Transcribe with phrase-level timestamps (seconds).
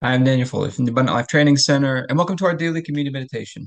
[0.00, 3.12] I'm Daniel Foley from the Abundant Life Training Center, and welcome to our daily community
[3.12, 3.66] meditation.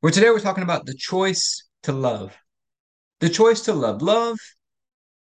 [0.00, 2.36] Where today we're talking about the choice to love.
[3.20, 4.02] The choice to love.
[4.02, 4.36] Love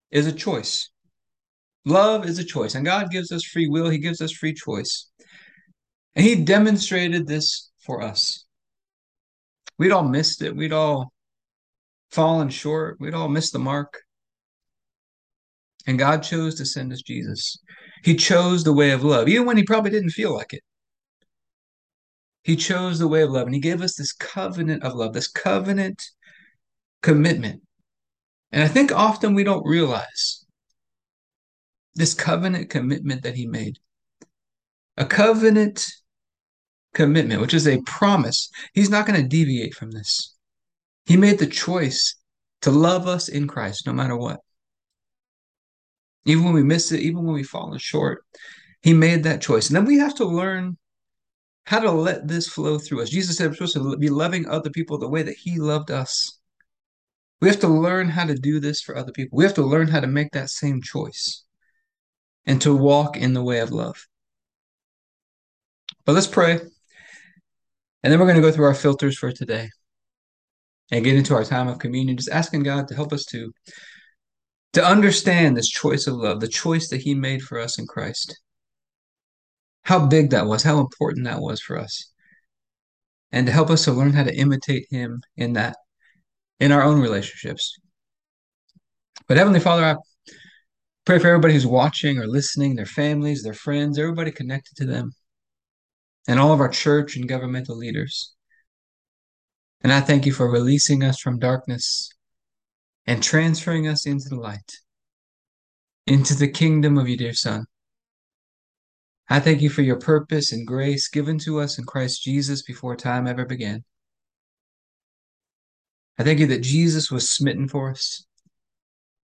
[0.10, 0.90] is a choice.
[1.86, 5.12] Love is a choice, and God gives us free will, He gives us free choice.
[6.16, 8.44] And He demonstrated this for us.
[9.78, 11.14] We'd all missed it, we'd all
[12.10, 14.02] fallen short, we'd all missed the mark.
[15.86, 17.60] And God chose to send us Jesus.
[18.04, 20.64] He chose the way of love, even when he probably didn't feel like it.
[22.44, 25.28] He chose the way of love, and he gave us this covenant of love, this
[25.28, 26.04] covenant
[27.02, 27.62] commitment.
[28.52, 30.46] And I think often we don't realize
[31.96, 33.78] this covenant commitment that he made.
[34.98, 35.86] A covenant
[36.94, 38.50] commitment, which is a promise.
[38.74, 40.36] He's not going to deviate from this.
[41.06, 42.16] He made the choice
[42.62, 44.40] to love us in Christ no matter what.
[46.30, 48.24] Even when we miss it, even when we fall short,
[48.82, 49.68] he made that choice.
[49.68, 50.78] And then we have to learn
[51.66, 53.10] how to let this flow through us.
[53.10, 56.40] Jesus said we're supposed to be loving other people the way that he loved us.
[57.42, 59.38] We have to learn how to do this for other people.
[59.38, 61.46] We have to learn how to make that same choice
[62.46, 64.08] and to walk in the way of love.
[66.06, 66.60] But let's pray.
[68.04, 69.70] And then we're going to go through our filters for today
[70.92, 73.52] and get into our time of communion, just asking God to help us to
[74.74, 78.40] to understand this choice of love, the choice that he made for us in Christ.
[79.84, 82.12] How big that was, how important that was for us.
[83.32, 85.78] And to help us to learn how to imitate him in that,
[86.60, 87.78] in our own relationships.
[89.28, 89.96] But Heavenly Father, I
[91.06, 95.14] pray for everybody who's watching or listening, their families, their friends, everybody connected to them,
[96.28, 98.36] and all of our church and governmental leaders.
[99.82, 102.12] And I thank you for releasing us from darkness
[103.10, 104.78] and transferring us into the light,
[106.06, 107.66] into the kingdom of your dear Son.
[109.28, 112.96] I thank you for your purpose and grace given to us in Christ Jesus before
[112.96, 113.84] time ever began.
[116.20, 118.28] I thank you that Jesus was smitten for us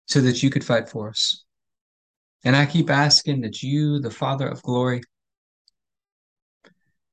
[0.05, 1.43] so that you could fight for us.
[2.43, 5.01] And I keep asking that you, the Father of glory,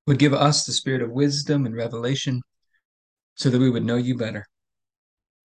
[0.07, 2.43] would give us the spirit of wisdom and revelation
[3.37, 4.45] so that we would know you better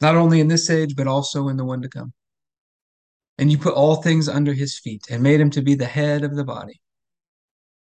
[0.00, 2.12] not only in this age, but also in the one to come.
[3.38, 6.24] And you put all things under his feet and made him to be the head
[6.24, 6.80] of the body,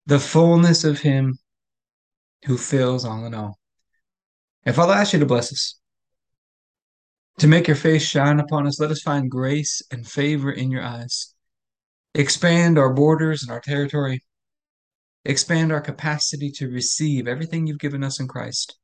[0.05, 1.39] the fullness of him
[2.45, 3.59] who fills all in all.
[4.66, 5.79] And Father, I ask you to bless us,
[7.39, 8.79] to make your face shine upon us.
[8.79, 11.33] Let us find grace and favor in your eyes.
[12.13, 14.23] Expand our borders and our territory.
[15.25, 18.77] Expand our capacity to receive everything you've given us in Christ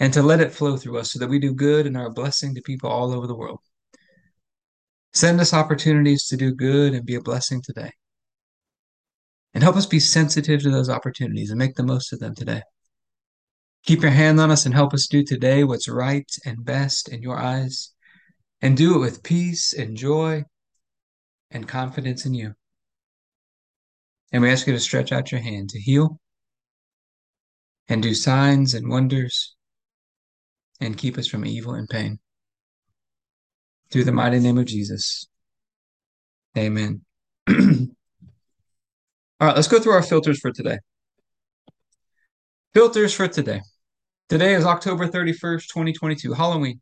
[0.00, 2.10] and to let it flow through us so that we do good and are a
[2.10, 3.60] blessing to people all over the world.
[5.12, 7.92] Send us opportunities to do good and be a blessing today.
[9.52, 12.62] And help us be sensitive to those opportunities and make the most of them today.
[13.84, 17.22] Keep your hand on us and help us do today what's right and best in
[17.22, 17.92] your eyes,
[18.62, 20.44] and do it with peace and joy
[21.50, 22.54] and confidence in you.
[24.32, 26.20] And we ask you to stretch out your hand to heal
[27.88, 29.56] and do signs and wonders
[30.80, 32.18] and keep us from evil and pain.
[33.90, 35.28] Through the mighty name of Jesus.
[36.56, 37.02] Amen.
[37.48, 37.56] All
[39.40, 40.78] right, let's go through our filters for today.
[42.74, 43.60] Filters for today.
[44.28, 46.80] Today is October 31st, 2022, Halloween.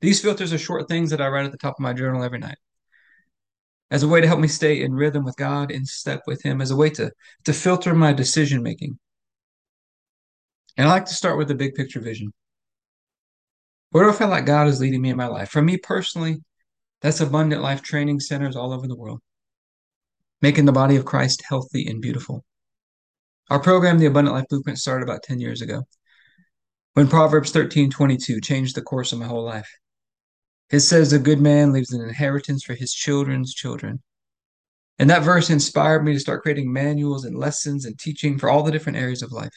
[0.00, 2.38] These filters are short things that I write at the top of my journal every
[2.38, 2.58] night
[3.92, 6.62] as a way to help me stay in rhythm with God, in step with Him,
[6.62, 7.12] as a way to,
[7.44, 8.98] to filter my decision making.
[10.78, 12.32] And I like to start with the big picture vision.
[13.92, 15.50] Where do I feel like God is leading me in my life?
[15.50, 16.42] For me personally,
[17.02, 19.20] that's abundant life training centers all over the world,
[20.40, 22.42] making the body of Christ healthy and beautiful.
[23.50, 25.82] Our program, the Abundant Life Blueprint, started about 10 years ago
[26.94, 29.68] when Proverbs 13 22 changed the course of my whole life.
[30.70, 34.00] It says, A good man leaves an inheritance for his children's children.
[34.98, 38.62] And that verse inspired me to start creating manuals and lessons and teaching for all
[38.62, 39.52] the different areas of life.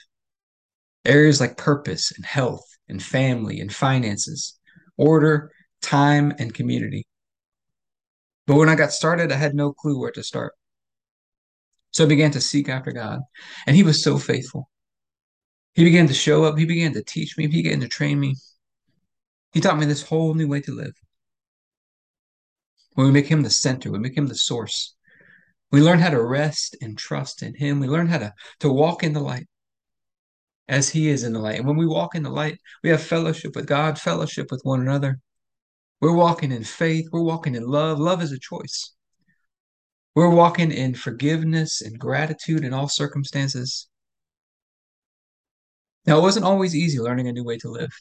[1.06, 4.58] Areas like purpose and health, and family and finances,
[4.98, 7.08] order, time, and community.
[8.48, 10.54] But when I got started, I had no clue where to start.
[11.92, 13.22] So I began to seek after God,
[13.66, 14.70] and He was so faithful.
[15.74, 18.36] He began to show up, He began to teach me, He began to train me.
[19.54, 20.94] He taught me this whole new way to live.
[22.94, 24.96] When we make Him the center, we make Him the source.
[25.72, 27.80] We learn how to rest and trust in Him.
[27.80, 29.48] We learn how to, to walk in the light
[30.68, 31.58] as He is in the light.
[31.58, 34.82] And when we walk in the light, we have fellowship with God, fellowship with one
[34.82, 35.20] another.
[36.02, 37.08] We're walking in faith.
[37.12, 38.00] We're walking in love.
[38.00, 38.94] Love is a choice.
[40.16, 43.88] We're walking in forgiveness and gratitude in all circumstances.
[46.06, 47.92] Now, it wasn't always easy learning a new way to live.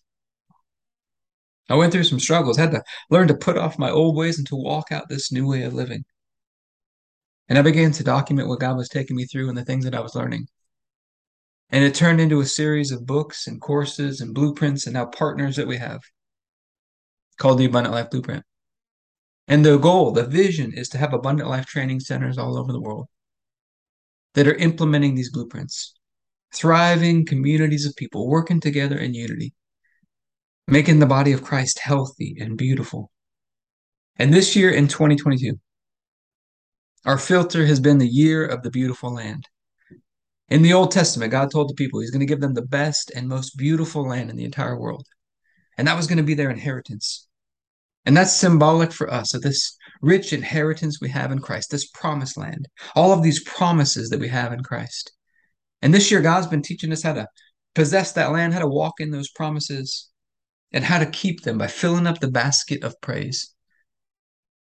[1.68, 4.46] I went through some struggles, had to learn to put off my old ways and
[4.48, 6.04] to walk out this new way of living.
[7.48, 9.94] And I began to document what God was taking me through and the things that
[9.94, 10.46] I was learning.
[11.70, 15.56] And it turned into a series of books and courses and blueprints and now partners
[15.56, 16.00] that we have
[17.38, 18.44] called the Abundant Life Blueprint.
[19.48, 22.80] And the goal, the vision is to have abundant life training centers all over the
[22.80, 23.08] world
[24.34, 25.94] that are implementing these blueprints,
[26.54, 29.54] thriving communities of people working together in unity,
[30.66, 33.10] making the body of Christ healthy and beautiful.
[34.16, 35.58] And this year in 2022,
[37.04, 39.46] our filter has been the year of the beautiful land.
[40.48, 43.10] In the Old Testament, God told the people He's going to give them the best
[43.14, 45.06] and most beautiful land in the entire world.
[45.78, 47.26] And that was going to be their inheritance.
[48.04, 52.36] And that's symbolic for us of this rich inheritance we have in Christ, this promised
[52.36, 55.12] land, all of these promises that we have in Christ.
[55.80, 57.26] And this year, God's been teaching us how to
[57.74, 60.10] possess that land, how to walk in those promises,
[60.72, 63.54] and how to keep them by filling up the basket of praise.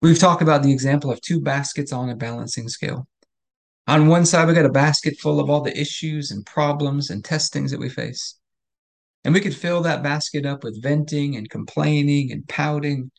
[0.03, 3.07] We've talked about the example of two baskets on a balancing scale.
[3.89, 7.25] On one side, we got a basket full of all the issues and problems and
[7.25, 8.37] testings that we face.
[9.25, 13.11] And we could fill that basket up with venting and complaining and pouting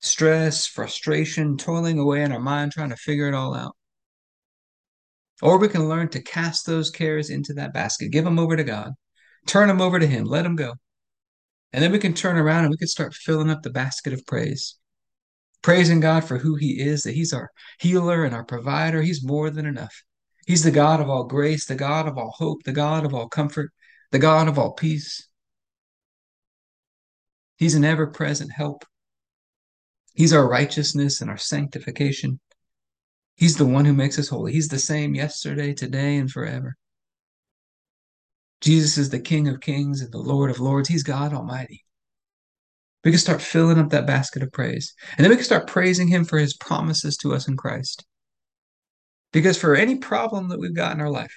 [0.00, 3.76] stress, frustration, toiling away in our mind, trying to figure it all out.
[5.42, 8.64] Or we can learn to cast those cares into that basket, give them over to
[8.64, 8.92] God,
[9.46, 10.76] turn them over to Him, let them go.
[11.74, 14.24] And then we can turn around and we can start filling up the basket of
[14.24, 14.76] praise,
[15.62, 19.02] praising God for who He is, that He's our healer and our provider.
[19.02, 20.02] He's more than enough.
[20.46, 23.28] He's the God of all grace, the God of all hope, the God of all
[23.28, 23.70] comfort,
[24.10, 25.26] the God of all peace.
[27.56, 28.84] He's an ever present help
[30.14, 32.40] He's our righteousness and our sanctification.
[33.36, 34.52] He's the one who makes us holy.
[34.52, 36.76] He's the same yesterday, today, and forever.
[38.60, 40.88] Jesus is the King of kings and the Lord of lords.
[40.88, 41.84] He's God Almighty.
[43.04, 44.92] We can start filling up that basket of praise.
[45.16, 48.04] And then we can start praising Him for His promises to us in Christ.
[49.32, 51.34] Because for any problem that we've got in our life,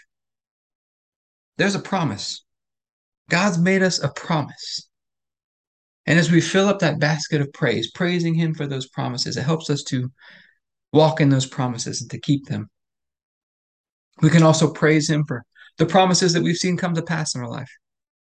[1.58, 2.44] there's a promise.
[3.30, 4.90] God's made us a promise.
[6.06, 9.44] And as we fill up that basket of praise, praising Him for those promises, it
[9.44, 10.12] helps us to
[10.92, 12.70] walk in those promises and to keep them.
[14.22, 15.44] We can also praise Him for
[15.78, 17.72] the promises that we've seen come to pass in our life,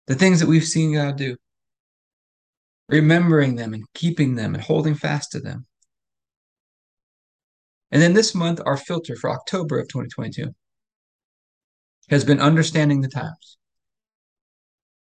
[0.08, 1.38] the things that we've seen God do,
[2.90, 5.66] remembering them and keeping them and holding fast to them.
[7.92, 10.54] And then this month, our filter for October of 2022
[12.10, 13.58] has been understanding the times.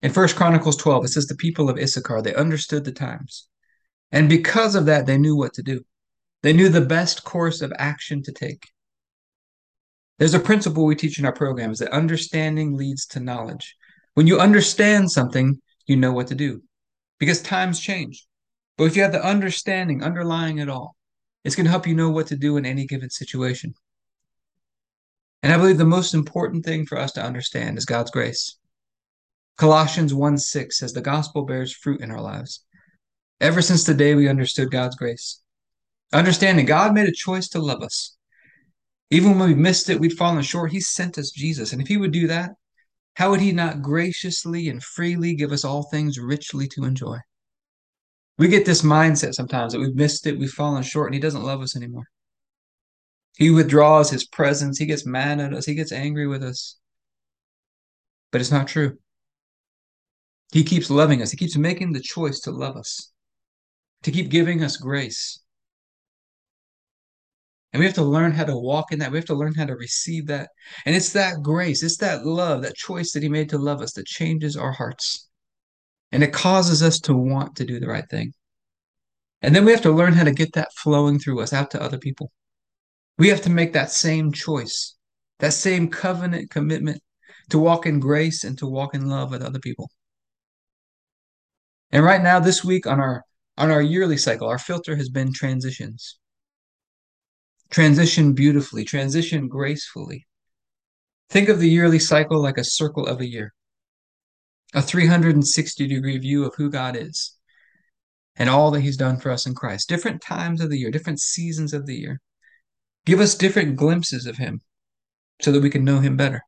[0.02, 3.48] In First Chronicles 12, it says the people of Issachar, they understood the times.
[4.10, 5.82] And because of that, they knew what to do.
[6.42, 8.66] They knew the best course of action to take.
[10.18, 13.76] There's a principle we teach in our program is that understanding leads to knowledge.
[14.14, 16.62] When you understand something, you know what to do
[17.22, 18.26] because times change.
[18.76, 20.96] But if you have the understanding underlying it all,
[21.44, 23.74] it's going to help you know what to do in any given situation.
[25.40, 28.56] And I believe the most important thing for us to understand is God's grace.
[29.56, 32.64] Colossians 1 6 says, The gospel bears fruit in our lives.
[33.40, 35.40] Ever since the day we understood God's grace,
[36.12, 38.16] understanding God made a choice to love us.
[39.10, 41.72] Even when we missed it, we'd fallen short, He sent us Jesus.
[41.72, 42.50] And if He would do that,
[43.14, 47.18] how would He not graciously and freely give us all things richly to enjoy?
[48.38, 51.44] We get this mindset sometimes that we've missed it, we've fallen short, and He doesn't
[51.44, 52.06] love us anymore.
[53.36, 56.78] He withdraws His presence, He gets mad at us, He gets angry with us.
[58.30, 58.98] But it's not true.
[60.52, 61.30] He keeps loving us.
[61.30, 63.10] He keeps making the choice to love us,
[64.02, 65.40] to keep giving us grace.
[67.72, 69.10] And we have to learn how to walk in that.
[69.10, 70.50] We have to learn how to receive that.
[70.84, 73.94] And it's that grace, it's that love, that choice that He made to love us
[73.94, 75.28] that changes our hearts.
[76.10, 78.34] And it causes us to want to do the right thing.
[79.40, 81.82] And then we have to learn how to get that flowing through us out to
[81.82, 82.30] other people.
[83.18, 84.94] We have to make that same choice,
[85.38, 87.02] that same covenant commitment
[87.50, 89.90] to walk in grace and to walk in love with other people.
[91.90, 93.24] And right now, this week on our
[93.58, 96.18] on our yearly cycle, our filter has been transitions.
[97.72, 100.26] Transition beautifully, transition gracefully.
[101.30, 103.54] Think of the yearly cycle like a circle of a year,
[104.74, 107.34] a 360 degree view of who God is
[108.36, 109.88] and all that He's done for us in Christ.
[109.88, 112.20] Different times of the year, different seasons of the year.
[113.06, 114.60] Give us different glimpses of Him
[115.40, 116.42] so that we can know Him better.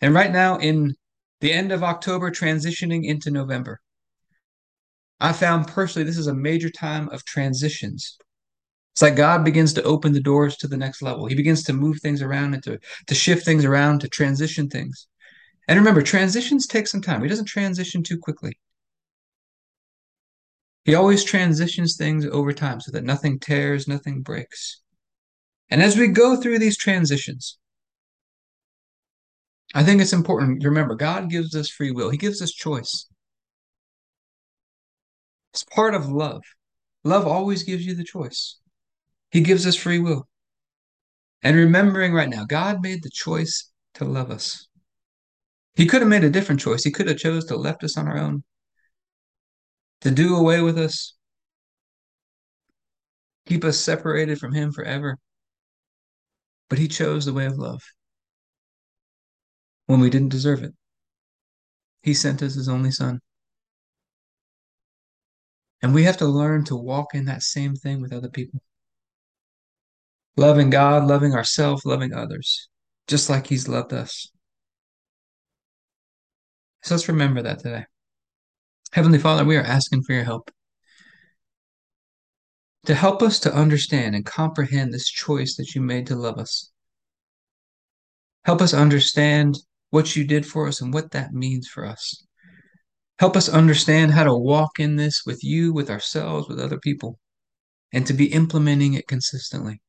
[0.00, 0.94] And right now, in
[1.40, 3.80] the end of October, transitioning into November,
[5.18, 8.16] I found personally this is a major time of transitions.
[8.94, 11.26] It's like God begins to open the doors to the next level.
[11.26, 15.08] He begins to move things around and to, to shift things around, to transition things.
[15.66, 17.20] And remember, transitions take some time.
[17.20, 18.56] He doesn't transition too quickly.
[20.84, 24.80] He always transitions things over time so that nothing tears, nothing breaks.
[25.70, 27.58] And as we go through these transitions,
[29.74, 33.08] I think it's important to remember God gives us free will, He gives us choice.
[35.52, 36.42] It's part of love.
[37.02, 38.60] Love always gives you the choice.
[39.34, 40.28] He gives us free will.
[41.42, 44.68] And remembering right now, God made the choice to love us.
[45.74, 46.84] He could have made a different choice.
[46.84, 48.44] He could have chose to left us on our own,
[50.02, 51.16] to do away with us,
[53.46, 55.18] keep us separated from him forever.
[56.70, 57.82] But he chose the way of love
[59.86, 60.74] when we didn't deserve it.
[62.04, 63.18] He sent us his only son.
[65.82, 68.62] And we have to learn to walk in that same thing with other people.
[70.36, 72.68] Loving God, loving ourselves, loving others,
[73.06, 74.30] just like he's loved us.
[76.82, 77.84] So let's remember that today.
[78.92, 80.50] Heavenly Father, we are asking for your help
[82.86, 86.70] to help us to understand and comprehend this choice that you made to love us.
[88.44, 89.56] Help us understand
[89.90, 92.26] what you did for us and what that means for us.
[93.18, 97.18] Help us understand how to walk in this with you, with ourselves, with other people,
[97.92, 99.80] and to be implementing it consistently.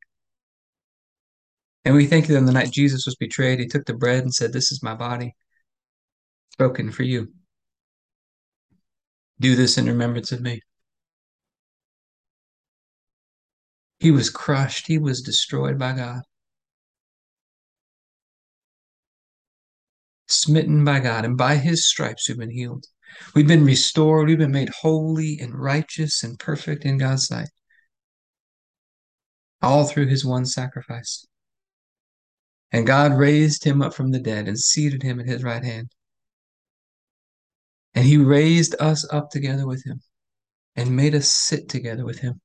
[1.85, 4.23] And we thank you that on the night Jesus was betrayed, he took the bread
[4.23, 5.35] and said, This is my body,
[6.57, 7.31] broken for you.
[9.39, 10.61] Do this in remembrance of me.
[13.99, 16.21] He was crushed, he was destroyed by God.
[20.27, 22.85] Smitten by God, and by his stripes we've been healed.
[23.35, 24.27] We've been restored.
[24.27, 27.49] We've been made holy and righteous and perfect in God's sight.
[29.61, 31.25] All through his one sacrifice.
[32.75, 35.93] And God raised him up from the dead and seated him at his right hand.
[37.93, 40.01] And he raised us up together with him
[40.75, 42.41] and made us sit together with him.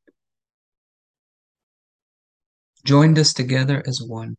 [2.85, 4.37] Joined us together as one.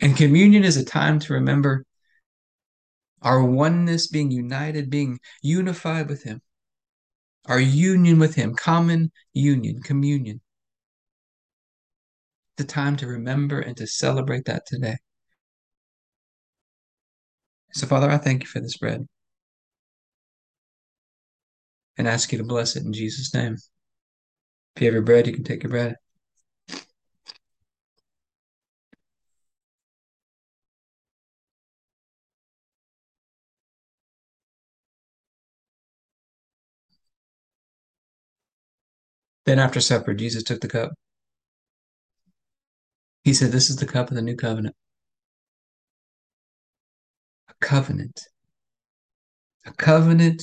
[0.00, 1.84] And communion is a time to remember
[3.20, 6.40] our oneness, being united, being unified with Him,
[7.44, 10.40] our union with Him, common union, communion.
[12.56, 14.96] The time to remember and to celebrate that today.
[17.72, 19.06] So, Father, I thank you for this bread
[21.98, 23.56] and ask you to bless it in Jesus' name.
[24.76, 25.96] If you have your bread, you can take your bread.
[39.46, 40.92] Then after supper, Jesus took the cup.
[43.24, 44.76] He said, This is the cup of the new covenant.
[47.48, 48.20] A covenant.
[49.66, 50.42] A covenant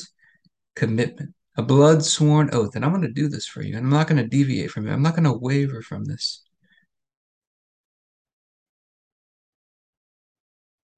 [0.75, 1.35] commitment.
[1.57, 2.75] A blood sworn oath.
[2.75, 3.77] And I'm going to do this for you.
[3.77, 4.91] And I'm not going to deviate from it.
[4.91, 6.43] I'm not going to waver from this.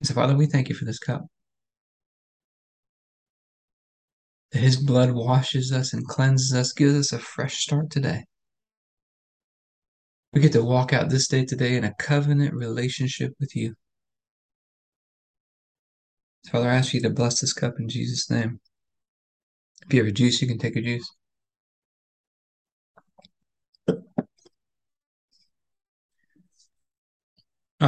[0.04, 1.26] So, Father, we thank you for this cup.
[4.52, 8.26] That his blood washes us and cleanses us, gives us a fresh start today.
[10.34, 13.76] We get to walk out this day today in a covenant relationship with you.
[16.50, 18.60] Father, I ask you to bless this cup in Jesus' name.
[19.86, 21.08] If you have a juice, you can take a juice.
[23.88, 23.96] All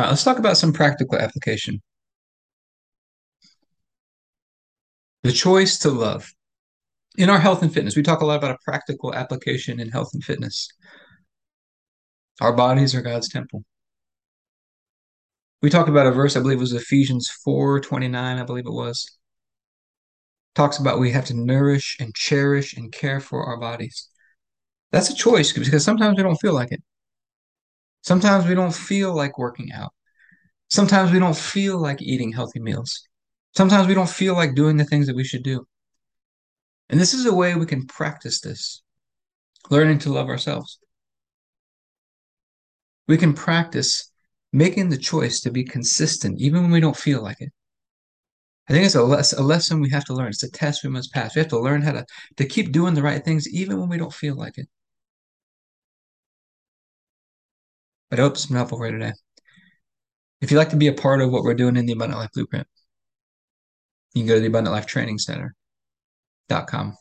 [0.02, 1.82] right, let's talk about some practical application.
[5.24, 6.32] The choice to love
[7.18, 10.12] in our health and fitness, we talk a lot about a practical application in health
[10.14, 10.68] and fitness.
[12.42, 13.64] Our bodies are God's temple.
[15.62, 18.72] We talked about a verse, I believe it was Ephesians 4 29, I believe it
[18.72, 19.18] was.
[20.54, 24.10] Talks about we have to nourish and cherish and care for our bodies.
[24.92, 26.84] That's a choice because sometimes we don't feel like it.
[28.04, 29.92] Sometimes we don't feel like working out.
[30.70, 33.08] Sometimes we don't feel like eating healthy meals.
[33.56, 35.66] Sometimes we don't feel like doing the things that we should do.
[36.90, 38.84] And this is a way we can practice this,
[39.70, 40.80] learning to love ourselves.
[43.08, 44.12] We can practice
[44.52, 47.52] making the choice to be consistent even when we don't feel like it.
[48.68, 50.30] I think it's a, less, a lesson we have to learn.
[50.30, 51.36] It's a test we must pass.
[51.36, 52.06] We have to learn how to,
[52.38, 54.68] to keep doing the right things even when we don't feel like it.
[58.10, 59.14] But I hope it's been helpful for you today.
[60.42, 62.32] If you'd like to be a part of what we're doing in the Abundant Life
[62.34, 62.68] Blueprint,
[64.14, 66.98] you can go to the Abundant Life Training Center.com.